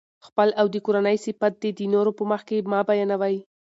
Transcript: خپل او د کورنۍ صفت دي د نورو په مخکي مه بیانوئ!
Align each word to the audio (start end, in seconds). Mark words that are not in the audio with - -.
خپل 0.27 0.49
او 0.59 0.65
د 0.73 0.75
کورنۍ 0.85 1.17
صفت 1.25 1.53
دي 1.61 1.69
د 1.73 1.79
نورو 1.93 2.11
په 2.17 2.23
مخکي 2.31 2.57
مه 2.71 2.79
بیانوئ! 2.89 3.35